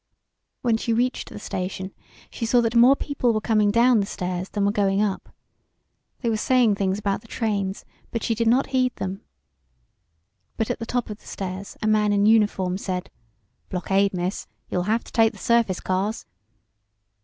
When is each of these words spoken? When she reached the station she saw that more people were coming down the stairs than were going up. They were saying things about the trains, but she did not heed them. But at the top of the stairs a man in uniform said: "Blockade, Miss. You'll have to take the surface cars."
When 0.63 0.77
she 0.77 0.93
reached 0.93 1.29
the 1.29 1.37
station 1.37 1.93
she 2.31 2.43
saw 2.47 2.59
that 2.61 2.73
more 2.73 2.95
people 2.95 3.33
were 3.33 3.39
coming 3.39 3.69
down 3.69 3.99
the 3.99 4.07
stairs 4.07 4.49
than 4.49 4.65
were 4.65 4.71
going 4.71 4.99
up. 4.99 5.29
They 6.21 6.29
were 6.31 6.37
saying 6.37 6.73
things 6.73 6.97
about 6.97 7.21
the 7.21 7.27
trains, 7.27 7.85
but 8.09 8.23
she 8.23 8.33
did 8.33 8.47
not 8.47 8.71
heed 8.73 8.95
them. 8.95 9.21
But 10.57 10.71
at 10.71 10.79
the 10.79 10.87
top 10.87 11.11
of 11.11 11.19
the 11.19 11.27
stairs 11.27 11.77
a 11.83 11.87
man 11.87 12.13
in 12.13 12.25
uniform 12.25 12.79
said: 12.79 13.11
"Blockade, 13.69 14.11
Miss. 14.11 14.47
You'll 14.71 14.89
have 14.89 15.03
to 15.03 15.11
take 15.11 15.33
the 15.33 15.37
surface 15.37 15.79
cars." 15.79 16.25